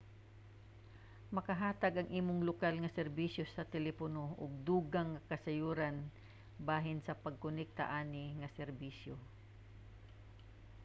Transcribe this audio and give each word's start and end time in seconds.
makahatag 1.35 1.93
ang 1.97 2.09
imong 2.19 2.41
lokal 2.49 2.73
nga 2.79 2.93
serbisyo 2.99 3.43
sa 3.49 3.67
telepono 3.75 4.23
og 4.41 4.51
dugang 4.67 5.09
nga 5.11 5.25
kasayuran 5.29 5.97
bahin 6.67 6.99
sa 7.03 7.17
pagkonekta 7.23 7.83
ani 8.01 8.25
nga 8.39 8.47
serbisyo 8.57 9.15